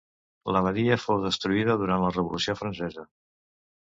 L'abadia 0.53 0.95
fou 1.01 1.19
destruïda 1.25 1.77
durant 1.83 2.03
la 2.05 2.11
Revolució 2.15 2.57
Francesa. 2.63 3.07